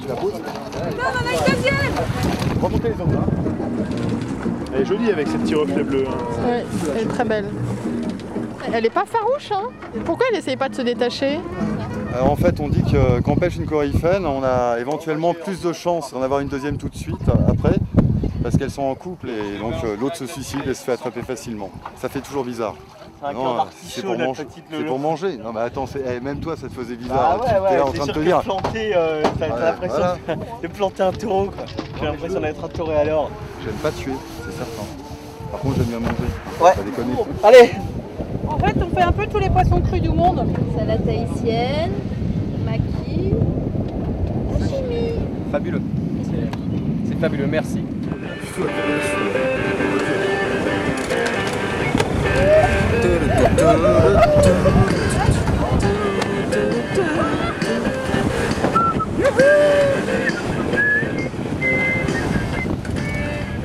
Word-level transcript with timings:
Tu 0.00 0.08
la 0.08 0.14
poses 0.14 0.32
Non, 0.34 0.40
on 0.98 1.24
en 1.24 1.26
a 1.26 1.32
une 1.32 1.54
deuxième 1.54 1.76
Remontez 2.62 2.88
les. 2.90 3.24
Elle 4.74 4.82
est 4.82 4.84
jolie 4.84 5.10
avec 5.10 5.28
ses 5.28 5.38
petits 5.38 5.54
reflets 5.54 5.84
bleus. 5.84 6.04
hein. 6.06 6.46
Ouais, 6.46 6.64
elle 6.96 7.02
est 7.02 7.06
très 7.08 7.24
belle. 7.24 7.46
Elle 8.72 8.84
est 8.86 8.90
pas 8.90 9.06
farouche, 9.06 9.50
hein 9.52 9.70
Pourquoi 10.04 10.26
elle 10.30 10.38
essaye 10.38 10.56
pas 10.56 10.68
de 10.68 10.74
se 10.74 10.82
détacher? 10.82 11.38
Alors 12.14 12.30
en 12.30 12.36
fait, 12.36 12.60
on 12.60 12.68
dit 12.68 12.82
que 12.82 13.20
quand 13.20 13.32
on 13.32 13.36
pêche 13.36 13.56
une 13.56 13.66
coryphène, 13.66 14.26
on 14.26 14.42
a 14.42 14.76
éventuellement 14.78 15.32
plus 15.34 15.60
de 15.62 15.72
chances 15.72 16.12
d'en 16.12 16.20
avoir 16.22 16.40
une 16.40 16.48
deuxième 16.48 16.76
tout 16.76 16.88
de 16.90 16.96
suite 16.96 17.16
euh, 17.28 17.50
après, 17.52 17.76
parce 18.42 18.56
qu'elles 18.56 18.70
sont 18.70 18.82
en 18.82 18.94
couple 18.94 19.28
et 19.30 19.58
donc 19.58 19.74
euh, 19.84 19.96
l'autre 19.98 20.16
se 20.16 20.26
suicide 20.26 20.60
et 20.66 20.74
se 20.74 20.84
fait 20.84 20.92
attraper 20.92 21.22
facilement. 21.22 21.70
Ça 21.96 22.08
fait 22.08 22.20
toujours 22.20 22.44
bizarre. 22.44 22.74
Un 23.20 23.32
Non, 23.32 23.42
cœur 23.42 23.52
euh, 23.52 23.56
d'artichaut, 23.56 23.90
c'est 23.94 24.02
pour, 24.02 24.36
C'est 24.70 24.72
Lolo. 24.76 24.86
pour 24.90 24.98
manger. 25.00 25.36
Non 25.38 25.52
mais 25.52 25.60
attends, 25.60 25.86
c'est- 25.86 26.02
eh, 26.08 26.20
même 26.20 26.38
toi 26.38 26.54
ça 26.56 26.68
te 26.68 26.72
faisait 26.72 26.94
bizarre. 26.94 27.40
Ah 27.42 27.44
Tu- 27.44 27.54
ouais, 27.54 27.60
ouais, 27.70 27.76
là 27.76 27.84
en 27.84 27.90
c'est 27.90 27.96
train 27.98 28.06
de 28.06 28.12
sûr 28.12 28.14
te 28.14 28.18
que 28.20 28.24
dire. 28.24 28.40
planter, 28.42 28.92
euh, 28.96 29.22
Ouais, 29.22 29.48
l'impression 29.48 29.96
voilà. 29.98 30.16
de 30.62 30.68
planter 30.68 31.02
un 31.02 31.12
taureau 31.12 31.44
quoi. 31.46 31.64
J'ai 31.98 32.06
l'impression 32.06 32.40
d'être 32.40 32.64
un 32.64 32.68
taureau 32.68 32.92
alors. 32.92 33.30
J'aime 33.64 33.74
pas 33.74 33.90
tuer, 33.90 34.12
c'est 34.44 34.56
certain. 34.56 34.82
Par 35.50 35.60
contre 35.60 35.76
j'aime 35.78 35.86
bien 35.86 35.98
manger. 35.98 36.14
Ouais. 36.60 36.70
Allez 37.42 37.70
En 38.46 38.58
fait, 38.58 38.74
on 38.80 38.94
fait 38.94 39.02
un 39.02 39.12
peu 39.12 39.26
tous 39.26 39.38
les 39.38 39.50
poissons 39.50 39.80
crus 39.80 40.00
du 40.00 40.10
monde. 40.10 40.46
Salade 40.78 41.04
tahitienne, 41.04 41.90
maquis, 42.64 43.32
sashimi. 44.60 45.10
Fabuleux. 45.50 45.82
C'est 47.08 47.18
fabuleux, 47.20 47.46
merci. 47.48 47.82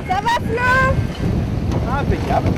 Ça 0.08 0.20
va 0.20 0.34
Flo 0.40 0.70
Ah, 1.86 2.00
impeccable 2.00 2.48